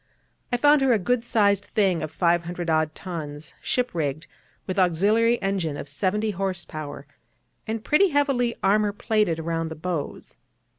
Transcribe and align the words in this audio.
I 0.51 0.57
found 0.57 0.81
her 0.81 0.93
a 0.93 0.97
good 0.97 1.23
sized 1.23 1.63
thing 1.65 2.01
of 2.01 2.09
500 2.11 2.71
odd 2.71 2.95
tons, 2.95 3.53
ship 3.61 3.91
rigged, 3.93 4.25
with 4.65 4.79
auxiliary 4.79 5.39
engine 5.43 5.77
of 5.77 5.87
seventy 5.87 6.31
horse 6.31 6.65
power, 6.65 7.05
and 7.67 7.83
pretty 7.83 8.07
heavily 8.09 8.55
armour 8.63 8.93
plated 8.93 9.37
round 9.37 9.69
the 9.69 9.75
bows. 9.75 10.37